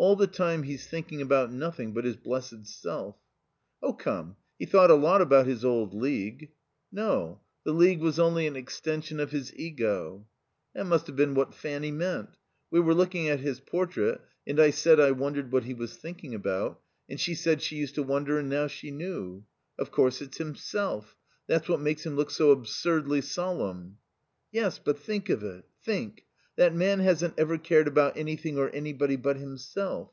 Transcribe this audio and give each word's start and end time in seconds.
All 0.00 0.14
the 0.14 0.28
time 0.28 0.62
he's 0.62 0.86
thinking 0.86 1.20
about 1.20 1.50
nothing 1.52 1.92
but 1.92 2.04
his 2.04 2.14
blessed 2.14 2.66
self." 2.68 3.16
"Oh, 3.82 3.92
come, 3.92 4.36
he 4.56 4.64
thought 4.64 4.92
a 4.92 4.94
lot 4.94 5.20
about 5.20 5.46
his 5.48 5.64
old 5.64 5.92
League." 5.92 6.52
"No, 6.92 7.40
the 7.64 7.72
League 7.72 7.98
was 7.98 8.16
only 8.16 8.46
an 8.46 8.54
extension 8.54 9.18
of 9.18 9.32
his 9.32 9.52
ego." 9.56 10.24
"That 10.72 10.86
must 10.86 11.08
have 11.08 11.16
been 11.16 11.34
what 11.34 11.52
Fanny 11.52 11.90
meant. 11.90 12.36
We 12.70 12.78
were 12.78 12.94
looking 12.94 13.28
at 13.28 13.40
his 13.40 13.58
portrait 13.58 14.20
and 14.46 14.60
I 14.60 14.70
said 14.70 15.00
I 15.00 15.10
wondered 15.10 15.50
what 15.50 15.64
he 15.64 15.74
was 15.74 15.96
thinking 15.96 16.32
about, 16.32 16.80
and 17.08 17.18
she 17.18 17.34
said 17.34 17.60
she 17.60 17.74
used 17.74 17.96
to 17.96 18.04
wonder 18.04 18.38
and 18.38 18.48
now 18.48 18.68
she 18.68 18.92
knew. 18.92 19.46
Of 19.80 19.90
course, 19.90 20.22
it's 20.22 20.38
Himself. 20.38 21.16
That's 21.48 21.68
what 21.68 21.80
makes 21.80 22.06
him 22.06 22.14
look 22.14 22.30
so 22.30 22.52
absurdly 22.52 23.20
solemn." 23.20 23.98
"Yes, 24.52 24.78
but 24.78 25.00
think 25.00 25.28
of 25.28 25.42
it. 25.42 25.64
Think. 25.82 26.24
That 26.56 26.74
man 26.74 26.98
hasn't 26.98 27.34
ever 27.38 27.56
cared 27.56 27.86
about 27.86 28.16
anything 28.16 28.58
or 28.58 28.68
anybody 28.70 29.14
but 29.14 29.36
himself." 29.36 30.10